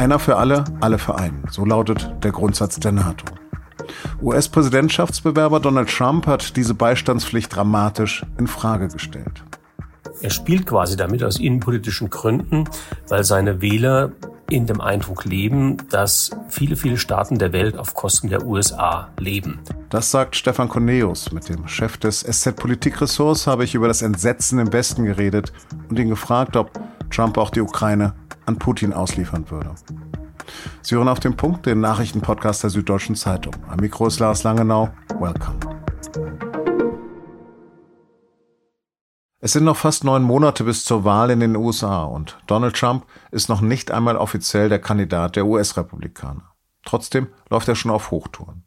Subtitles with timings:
[0.00, 1.44] Einer für alle, alle für einen.
[1.50, 3.26] So lautet der Grundsatz der NATO.
[4.22, 9.44] US-Präsidentschaftsbewerber Donald Trump hat diese Beistandspflicht dramatisch in Frage gestellt.
[10.22, 12.64] Er spielt quasi damit aus innenpolitischen Gründen,
[13.08, 14.12] weil seine Wähler
[14.48, 19.58] in dem Eindruck leben, dass viele, viele Staaten der Welt auf Kosten der USA leben.
[19.90, 21.30] Das sagt Stefan Corneus.
[21.30, 25.52] Mit dem Chef des SZ Politikressorts habe ich über das Entsetzen im Westen geredet
[25.90, 26.70] und ihn gefragt, ob
[27.10, 28.14] Trump auch die Ukraine
[28.50, 29.70] an Putin ausliefern würde.
[30.82, 33.54] Sie hören auf den Punkt den Nachrichtenpodcast der Süddeutschen Zeitung.
[33.68, 34.90] Am Mikro ist Lars Langenau.
[35.20, 35.60] Welcome.
[39.38, 43.06] Es sind noch fast neun Monate bis zur Wahl in den USA und Donald Trump
[43.30, 46.52] ist noch nicht einmal offiziell der Kandidat der US-Republikaner.
[46.84, 48.64] Trotzdem läuft er schon auf Hochtouren.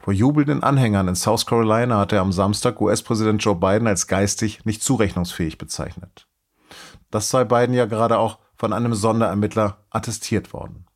[0.00, 4.64] Vor jubelnden Anhängern in South Carolina hat er am Samstag US-Präsident Joe Biden als geistig
[4.64, 6.26] nicht zurechnungsfähig bezeichnet.
[7.10, 10.86] Das sei Biden ja gerade auch von einem Sonderermittler attestiert worden.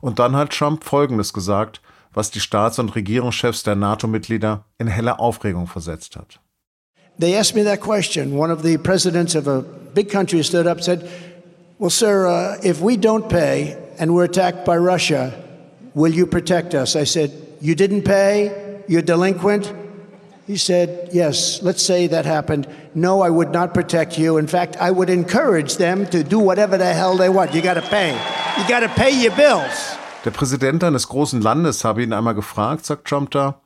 [0.00, 1.80] Und dann hat Trump Folgendes gesagt,
[2.12, 6.40] was die Staats- und Regierungschefs der NATO-Mitglieder in helle Aufregung versetzt hat.
[7.18, 8.38] They asked me that question.
[8.38, 9.62] One of the presidents of a
[9.94, 11.08] big country stood up and said,
[11.78, 15.32] Well, sir, uh, if we don't pay and we're attacked by Russia,
[15.94, 16.96] will you protect us?
[16.96, 18.82] I said, You didn't pay?
[18.88, 19.72] You're delinquent?
[20.46, 22.66] He said, Yes, let's say that happened.
[22.94, 24.38] No, I would not protect you.
[24.38, 27.54] In fact, I would encourage them to do whatever the hell they want.
[27.54, 28.12] You got to pay.
[28.58, 29.96] You got to pay your bills.
[30.24, 33.60] Der Präsident eines großen Landes habe ihn einmal gefragt, sagt Trump da,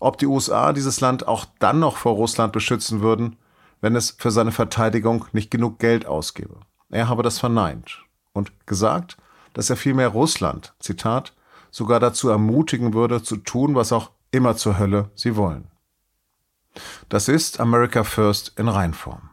[0.00, 3.36] ob die USA dieses Land auch dann noch vor Russland beschützen würden,
[3.80, 6.56] wenn es für seine Verteidigung nicht genug Geld ausgebe.
[6.90, 9.16] Er habe das verneint und gesagt,
[9.52, 11.32] dass er vielmehr Russland, Zitat,
[11.70, 15.69] sogar dazu ermutigen würde, zu tun, was auch immer zur Hölle sie wollen.
[17.08, 19.30] Das ist America First in Reinform.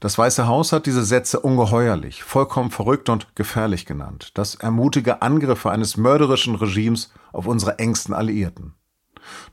[0.00, 4.30] Das Weiße Haus hat diese Sätze ungeheuerlich, vollkommen verrückt und gefährlich genannt.
[4.34, 8.74] Das ermutige Angriffe eines mörderischen Regimes auf unsere engsten Alliierten.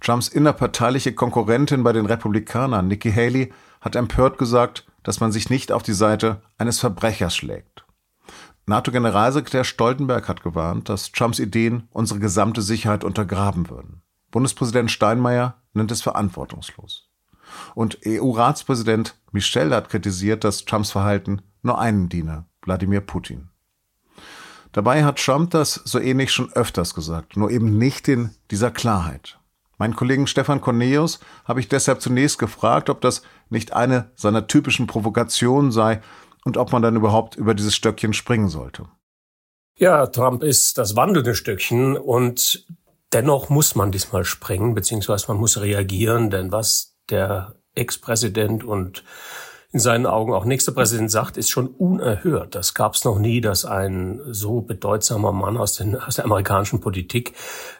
[0.01, 5.71] Trumps innerparteiliche Konkurrentin bei den Republikanern, Nikki Haley, hat empört gesagt, dass man sich nicht
[5.71, 7.85] auf die Seite eines Verbrechers schlägt.
[8.65, 14.01] NATO-Generalsekretär Stoltenberg hat gewarnt, dass Trumps Ideen unsere gesamte Sicherheit untergraben würden.
[14.31, 17.09] Bundespräsident Steinmeier nennt es verantwortungslos.
[17.75, 23.49] Und EU-Ratspräsident Michel hat kritisiert, dass Trumps Verhalten nur einen diene, Wladimir Putin.
[24.71, 29.39] Dabei hat Trump das so ähnlich schon öfters gesagt, nur eben nicht in dieser Klarheit.
[29.79, 34.87] Meinen Kollegen Stefan Cornelius habe ich deshalb zunächst gefragt, ob das nicht eine seiner typischen
[34.87, 36.01] Provokationen sei
[36.43, 38.85] und ob man dann überhaupt über dieses Stöckchen springen sollte.
[39.77, 42.65] Ja, Trump ist das wandelnde Stöckchen und
[43.13, 49.03] dennoch muss man diesmal springen, beziehungsweise man muss reagieren, denn was der Ex-Präsident und
[49.71, 52.55] in seinen Augen auch nächster Präsident sagt, ist schon unerhört.
[52.55, 56.79] Das gab es noch nie, dass ein so bedeutsamer Mann aus, den, aus der amerikanischen
[56.79, 57.33] Politik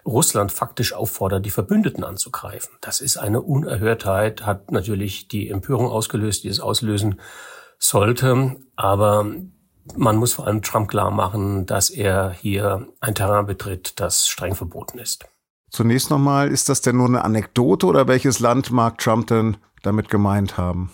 [0.06, 2.70] Russland faktisch auffordert, die Verbündeten anzugreifen.
[2.82, 7.20] Das ist eine Unerhörtheit, hat natürlich die Empörung ausgelöst, die es auslösen
[7.80, 8.58] sollte.
[8.76, 9.26] Aber
[9.96, 14.56] man muss vor allem Trump klar machen, dass er hier ein Terrain betritt, das streng
[14.56, 15.26] verboten ist.
[15.72, 20.10] Zunächst nochmal, ist das denn nur eine Anekdote oder welches Land mag Trump denn damit
[20.10, 20.92] gemeint haben?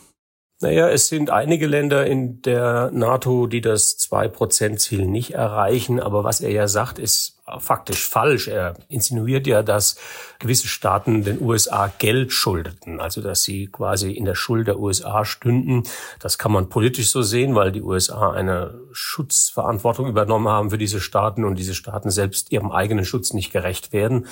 [0.62, 6.00] Naja, es sind einige Länder in der NATO, die das 2%-Ziel nicht erreichen.
[6.00, 8.48] Aber was er ja sagt, ist faktisch falsch.
[8.48, 9.98] Er insinuiert ja, dass
[10.40, 15.26] gewisse Staaten den USA Geld schuldeten, also dass sie quasi in der Schuld der USA
[15.26, 15.84] stünden.
[16.20, 21.00] Das kann man politisch so sehen, weil die USA eine Schutzverantwortung übernommen haben für diese
[21.00, 24.28] Staaten und diese Staaten selbst ihrem eigenen Schutz nicht gerecht werden.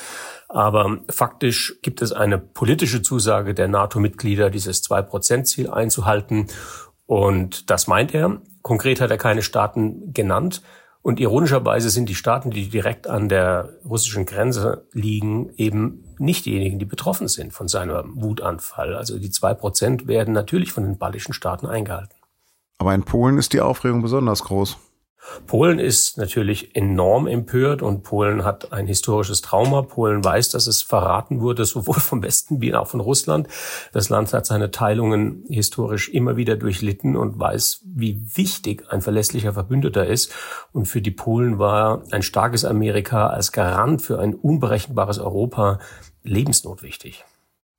[0.49, 6.47] Aber faktisch gibt es eine politische Zusage der NATO-Mitglieder, dieses Zwei-Prozent-Ziel einzuhalten.
[7.05, 8.41] Und das meint er.
[8.61, 10.61] Konkret hat er keine Staaten genannt.
[11.03, 16.79] Und ironischerweise sind die Staaten, die direkt an der russischen Grenze liegen, eben nicht diejenigen,
[16.79, 18.95] die betroffen sind von seinem Wutanfall.
[18.95, 22.15] Also die zwei Prozent werden natürlich von den baltischen Staaten eingehalten.
[22.77, 24.77] Aber in Polen ist die Aufregung besonders groß.
[25.47, 29.81] Polen ist natürlich enorm empört und Polen hat ein historisches Trauma.
[29.81, 33.47] Polen weiß, dass es verraten wurde, sowohl vom Westen wie auch von Russland.
[33.91, 39.53] Das Land hat seine Teilungen historisch immer wieder durchlitten und weiß, wie wichtig ein verlässlicher
[39.53, 40.33] Verbündeter ist.
[40.71, 45.79] Und für die Polen war ein starkes Amerika als Garant für ein unberechenbares Europa
[46.23, 47.25] lebensnotwichtig.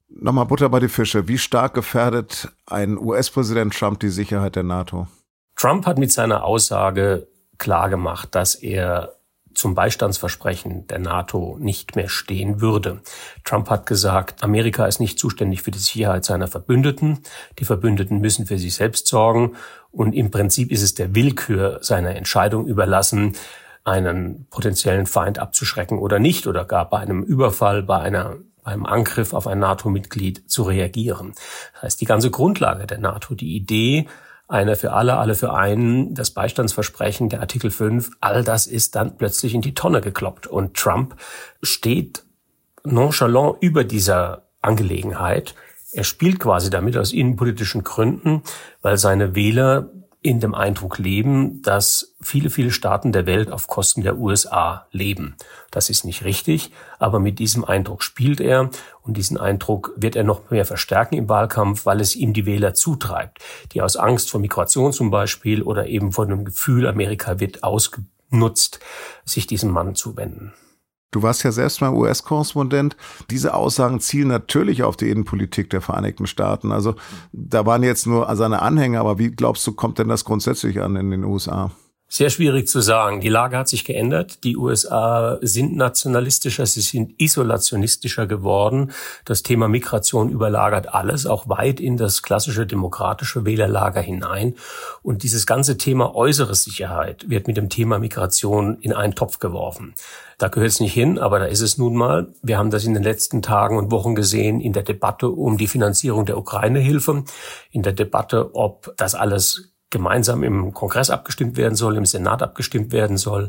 [0.09, 1.29] Nochmal Butter bei die Fische.
[1.29, 5.09] Wie stark gefährdet ein US-Präsident Trump die Sicherheit der NATO?
[5.57, 7.27] Trump hat mit seiner Aussage
[7.59, 9.15] klargemacht, dass er
[9.55, 13.01] zum Beistandsversprechen der NATO nicht mehr stehen würde.
[13.45, 17.21] Trump hat gesagt, Amerika ist nicht zuständig für die Sicherheit seiner Verbündeten.
[17.59, 19.55] Die Verbündeten müssen für sich selbst sorgen.
[19.91, 23.37] Und im Prinzip ist es der Willkür seiner Entscheidung überlassen,
[23.85, 29.35] einen potenziellen Feind abzuschrecken oder nicht oder gar bei einem Überfall, bei einer beim Angriff
[29.35, 31.35] auf ein NATO-Mitglied zu reagieren.
[31.75, 34.09] Das heißt, die ganze Grundlage der NATO, die Idee,
[34.49, 39.17] einer für alle, alle für einen, das Beistandsversprechen der Artikel 5, all das ist dann
[39.17, 40.47] plötzlich in die Tonne gekloppt.
[40.47, 41.17] Und Trump
[41.63, 42.25] steht
[42.85, 45.55] nonchalant über dieser Angelegenheit.
[45.93, 48.43] Er spielt quasi damit aus innenpolitischen Gründen,
[48.83, 49.91] weil seine Wähler
[50.25, 55.37] in dem Eindruck leben, dass viele, viele Staaten der Welt auf Kosten der USA leben.
[55.71, 58.71] Das ist nicht richtig, aber mit diesem Eindruck spielt er
[59.03, 62.73] und diesen Eindruck wird er noch mehr verstärken im Wahlkampf, weil es ihm die Wähler
[62.73, 63.41] zutreibt,
[63.73, 68.81] die aus Angst vor Migration zum Beispiel oder eben vor dem Gefühl, Amerika wird ausgenutzt,
[69.27, 70.55] sich diesem Mann zuwenden.
[71.15, 72.97] Du warst ja selbst mal US-Korrespondent.
[73.31, 76.73] Diese Aussagen zielen natürlich auf die Innenpolitik der Vereinigten Staaten.
[76.73, 76.97] Also
[77.33, 80.97] da waren jetzt nur seine Anhänger, aber wie glaubst du, kommt denn das grundsätzlich an
[80.97, 81.71] in den USA?
[82.17, 83.21] Sehr schwierig zu sagen.
[83.21, 84.45] Die Lage hat sich geändert.
[84.45, 88.93] Die USA sind nationalistischer, sie sind isolationistischer geworden.
[89.25, 94.55] Das Thema Migration überlagert alles, auch weit in das klassische demokratische Wählerlager hinein.
[95.03, 99.95] Und dieses ganze Thema äußere Sicherheit wird mit dem Thema Migration in einen Topf geworfen.
[100.39, 102.29] Da gehört es nicht hin, aber da ist es nun mal.
[102.43, 105.67] Wir haben das in den letzten Tagen und Wochen gesehen in der Debatte um die
[105.67, 107.25] Finanzierung der Ukraine-Hilfe,
[107.73, 112.91] in der Debatte, ob das alles gemeinsam im Kongress abgestimmt werden soll, im Senat abgestimmt
[112.91, 113.49] werden soll.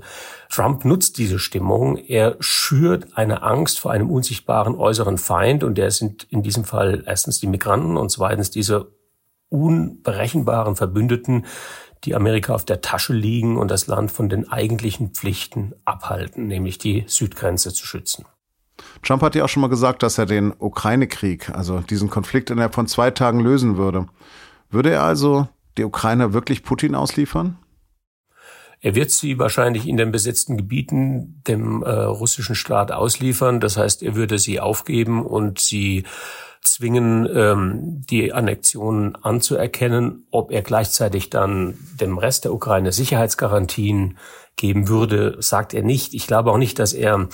[0.49, 1.97] Trump nutzt diese Stimmung.
[1.97, 7.03] Er schürt eine Angst vor einem unsichtbaren äußeren Feind und der sind in diesem Fall
[7.07, 8.91] erstens die Migranten und zweitens diese
[9.49, 11.47] unberechenbaren Verbündeten,
[12.03, 16.77] die Amerika auf der Tasche liegen und das Land von den eigentlichen Pflichten abhalten, nämlich
[16.77, 18.25] die Südgrenze zu schützen.
[19.01, 22.75] Trump hat ja auch schon mal gesagt, dass er den Ukraine-Krieg, also diesen Konflikt innerhalb
[22.75, 24.05] von zwei Tagen lösen würde.
[24.69, 27.57] Würde er also die Ukrainer wirklich Putin ausliefern?
[28.81, 33.59] Er wird sie wahrscheinlich in den besetzten Gebieten dem äh, russischen Staat ausliefern.
[33.59, 36.03] Das heißt, er würde sie aufgeben und sie
[36.61, 40.27] zwingen, ähm, die Annexion anzuerkennen.
[40.29, 44.17] Ob er gleichzeitig dann dem Rest der Ukraine Sicherheitsgarantien
[44.55, 46.13] geben würde, sagt er nicht.
[46.13, 47.27] Ich glaube auch nicht, dass er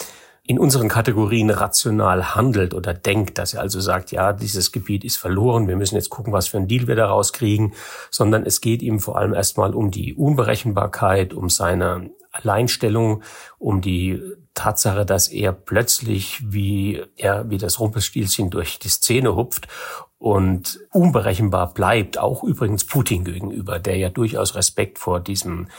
[0.52, 5.16] in unseren Kategorien rational handelt oder denkt, dass er also sagt, ja, dieses Gebiet ist
[5.16, 7.72] verloren, wir müssen jetzt gucken, was für einen Deal wir daraus kriegen,
[8.10, 13.24] sondern es geht ihm vor allem erstmal um die Unberechenbarkeit, um seine Alleinstellung,
[13.60, 14.22] um die
[14.54, 19.70] Tatsache, dass er plötzlich wie er wie das Rumpelstilzchen durch die Szene hupft
[20.18, 25.70] und unberechenbar bleibt, auch übrigens Putin gegenüber, der ja durchaus Respekt vor diesem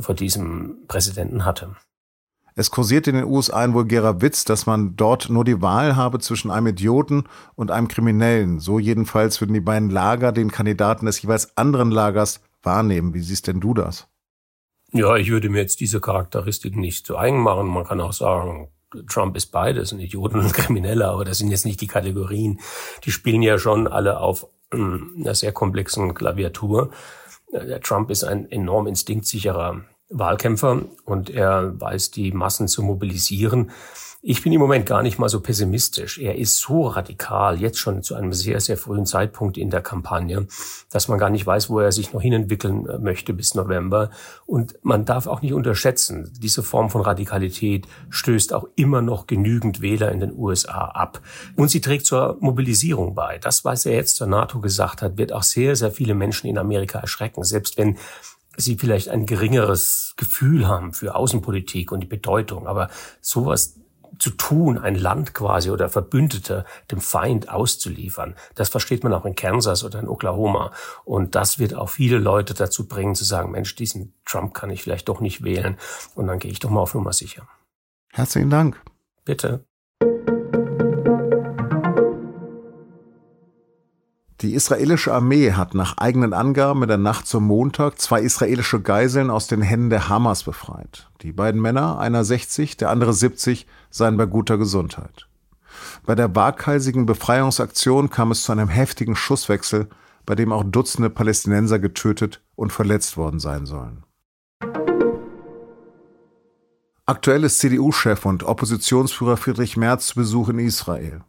[0.00, 1.76] vor diesem Präsidenten hatte.
[2.56, 6.20] Es kursiert in den USA ein vulgärer Witz, dass man dort nur die Wahl habe
[6.20, 7.24] zwischen einem Idioten
[7.56, 8.60] und einem Kriminellen.
[8.60, 13.12] So jedenfalls würden die beiden Lager den Kandidaten des jeweils anderen Lagers wahrnehmen.
[13.12, 14.06] Wie siehst denn du das?
[14.92, 17.66] Ja, ich würde mir jetzt diese Charakteristik nicht zu eigen machen.
[17.66, 18.68] Man kann auch sagen,
[19.08, 22.60] Trump ist beides, ein Idioten und ein Krimineller, aber das sind jetzt nicht die Kategorien.
[23.02, 26.92] Die spielen ja schon alle auf ähm, einer sehr komplexen Klaviatur.
[27.52, 33.70] Der Trump ist ein enorm instinktsicherer Wahlkämpfer und er weiß, die Massen zu mobilisieren.
[34.26, 36.18] Ich bin im Moment gar nicht mal so pessimistisch.
[36.18, 40.46] Er ist so radikal, jetzt schon zu einem sehr, sehr frühen Zeitpunkt in der Kampagne,
[40.90, 44.08] dass man gar nicht weiß, wo er sich noch hinentwickeln äh, möchte bis November.
[44.46, 49.82] Und man darf auch nicht unterschätzen, diese Form von Radikalität stößt auch immer noch genügend
[49.82, 51.20] Wähler in den USA ab.
[51.56, 53.36] Und sie trägt zur Mobilisierung bei.
[53.36, 56.56] Das, was er jetzt zur NATO gesagt hat, wird auch sehr, sehr viele Menschen in
[56.56, 57.44] Amerika erschrecken.
[57.44, 57.98] Selbst wenn
[58.56, 62.66] sie vielleicht ein geringeres Gefühl haben für Außenpolitik und die Bedeutung.
[62.66, 62.88] Aber
[63.20, 63.80] sowas
[64.18, 69.34] zu tun, ein Land quasi oder Verbündete dem Feind auszuliefern, das versteht man auch in
[69.34, 70.72] Kansas oder in Oklahoma.
[71.04, 74.82] Und das wird auch viele Leute dazu bringen, zu sagen, Mensch, diesen Trump kann ich
[74.82, 75.76] vielleicht doch nicht wählen.
[76.14, 77.48] Und dann gehe ich doch mal auf Nummer sicher.
[78.12, 78.80] Herzlichen Dank.
[79.24, 79.64] Bitte.
[84.44, 89.30] Die israelische Armee hat nach eigenen Angaben in der Nacht zum Montag zwei israelische Geiseln
[89.30, 91.08] aus den Händen der Hamas befreit.
[91.22, 95.28] Die beiden Männer, einer 60, der andere 70, seien bei guter Gesundheit.
[96.04, 99.88] Bei der waghalsigen Befreiungsaktion kam es zu einem heftigen Schusswechsel,
[100.26, 104.04] bei dem auch Dutzende Palästinenser getötet und verletzt worden sein sollen.
[107.06, 111.22] Aktuell ist CDU-Chef und Oppositionsführer Friedrich Merz zu Besuch in Israel.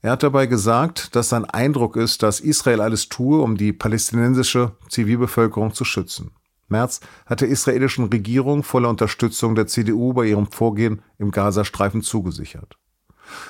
[0.00, 4.72] Er hat dabei gesagt, dass sein Eindruck ist, dass Israel alles tue, um die palästinensische
[4.88, 6.32] Zivilbevölkerung zu schützen.
[6.68, 12.76] Merz hat der israelischen Regierung volle Unterstützung der CDU bei ihrem Vorgehen im Gazastreifen zugesichert.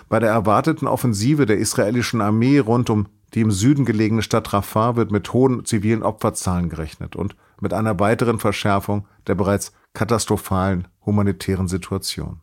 [0.09, 4.97] Bei der erwarteten Offensive der israelischen Armee rund um die im Süden gelegene Stadt Rafah
[4.97, 11.69] wird mit hohen zivilen Opferzahlen gerechnet und mit einer weiteren Verschärfung der bereits katastrophalen humanitären
[11.69, 12.41] Situation.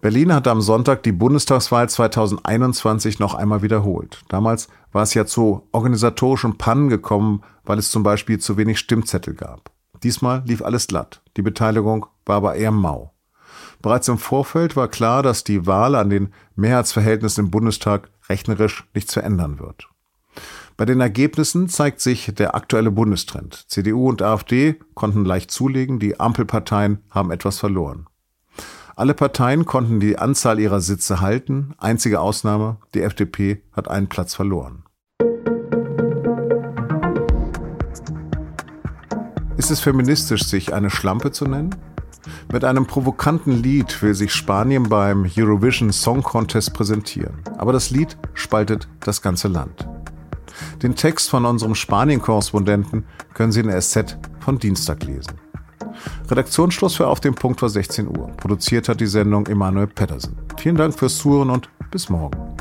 [0.00, 4.22] Berlin hatte am Sonntag die Bundestagswahl 2021 noch einmal wiederholt.
[4.28, 9.34] Damals war es ja zu organisatorischen Pannen gekommen, weil es zum Beispiel zu wenig Stimmzettel
[9.34, 9.70] gab.
[10.02, 11.20] Diesmal lief alles glatt.
[11.36, 13.12] Die Beteiligung war aber eher mau.
[13.82, 19.12] Bereits im Vorfeld war klar, dass die Wahl an den Mehrheitsverhältnissen im Bundestag rechnerisch nichts
[19.12, 19.88] verändern wird.
[20.78, 23.66] Bei den Ergebnissen zeigt sich der aktuelle Bundestrend.
[23.68, 28.06] CDU und AfD konnten leicht zulegen, die Ampelparteien haben etwas verloren.
[29.00, 31.72] Alle Parteien konnten die Anzahl ihrer Sitze halten.
[31.78, 34.82] Einzige Ausnahme, die FDP hat einen Platz verloren.
[39.56, 41.74] Ist es feministisch, sich eine Schlampe zu nennen?
[42.52, 47.40] Mit einem provokanten Lied will sich Spanien beim Eurovision Song Contest präsentieren.
[47.56, 49.88] Aber das Lied spaltet das ganze Land.
[50.82, 55.49] Den Text von unserem Spanien-Korrespondenten können Sie in der SZ von Dienstag lesen.
[56.30, 58.28] Redaktionsschluss für Auf dem Punkt war 16 Uhr.
[58.36, 60.36] Produziert hat die Sendung Emanuel Pedersen.
[60.58, 62.59] Vielen Dank fürs Zuhören und bis morgen.